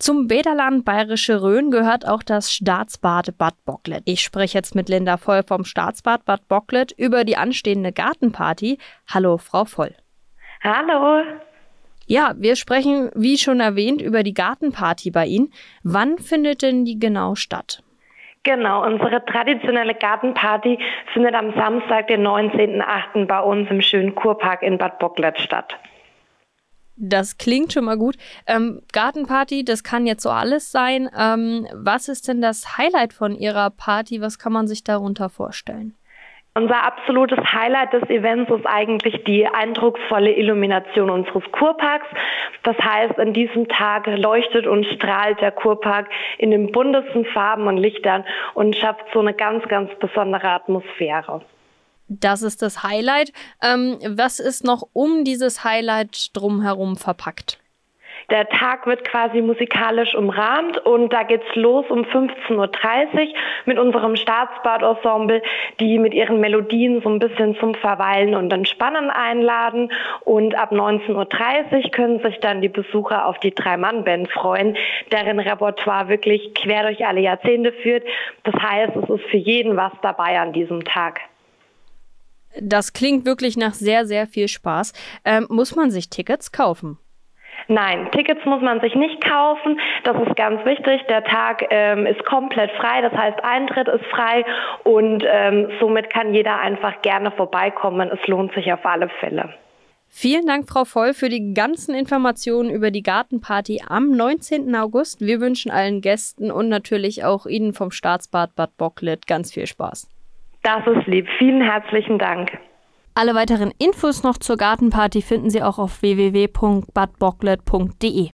[0.00, 4.04] Zum Bäderland Bayerische Rhön gehört auch das Staatsbad Bad Bocklet.
[4.04, 8.78] Ich spreche jetzt mit Linda Voll vom Staatsbad Bad Bocklet über die anstehende Gartenparty.
[9.12, 9.96] Hallo, Frau Voll.
[10.62, 11.24] Hallo.
[12.06, 15.52] Ja, wir sprechen, wie schon erwähnt, über die Gartenparty bei Ihnen.
[15.82, 17.82] Wann findet denn die genau statt?
[18.44, 20.78] Genau, unsere traditionelle Gartenparty
[21.12, 23.26] findet am Samstag, den 19.08.
[23.26, 25.74] bei uns im schönen Kurpark in Bad Bocklet statt.
[27.00, 28.16] Das klingt schon mal gut.
[28.46, 31.08] Ähm, Gartenparty, das kann jetzt so alles sein.
[31.16, 34.20] Ähm, was ist denn das Highlight von Ihrer Party?
[34.20, 35.94] Was kann man sich darunter vorstellen?
[36.54, 42.08] Unser absolutes Highlight des Events ist eigentlich die eindrucksvolle Illumination unseres Kurparks.
[42.64, 47.76] Das heißt, an diesem Tag leuchtet und strahlt der Kurpark in den buntesten Farben und
[47.76, 51.42] Lichtern und schafft so eine ganz, ganz besondere Atmosphäre.
[52.08, 53.32] Das ist das Highlight.
[53.62, 57.58] Ähm, was ist noch um dieses Highlight drumherum verpackt?
[58.30, 63.34] Der Tag wird quasi musikalisch umrahmt und da geht's los um 15.30 Uhr
[63.64, 65.40] mit unserem Staatsbad-Ensemble,
[65.80, 69.90] die mit ihren Melodien so ein bisschen zum Verweilen und Entspannen einladen.
[70.24, 71.14] Und ab 19.30
[71.84, 74.76] Uhr können sich dann die Besucher auf die Drei-Mann-Band freuen,
[75.10, 78.04] deren Repertoire wirklich quer durch alle Jahrzehnte führt.
[78.44, 81.20] Das heißt, es ist für jeden was dabei an diesem Tag.
[82.60, 84.92] Das klingt wirklich nach sehr, sehr viel Spaß.
[85.24, 86.98] Ähm, muss man sich Tickets kaufen?
[87.70, 89.78] Nein, Tickets muss man sich nicht kaufen.
[90.04, 91.02] Das ist ganz wichtig.
[91.08, 94.44] Der Tag ähm, ist komplett frei, das heißt Eintritt ist frei
[94.84, 98.10] und ähm, somit kann jeder einfach gerne vorbeikommen.
[98.10, 99.54] Es lohnt sich auf alle Fälle.
[100.10, 104.74] Vielen Dank, Frau Voll, für die ganzen Informationen über die Gartenparty am 19.
[104.74, 105.20] August.
[105.20, 110.08] Wir wünschen allen Gästen und natürlich auch Ihnen vom Staatsbad Bad Bocklet ganz viel Spaß.
[110.62, 111.26] Das ist lieb.
[111.38, 112.58] Vielen herzlichen Dank.
[113.14, 118.26] Alle weiteren Infos noch zur Gartenparty finden Sie auch auf www.badbocklet.de.